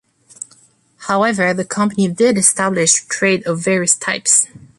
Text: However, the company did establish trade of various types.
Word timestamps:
However, 1.01 1.53
the 1.53 1.63
company 1.63 2.07
did 2.07 2.35
establish 2.35 3.05
trade 3.05 3.45
of 3.45 3.59
various 3.63 3.93
types. 3.93 4.47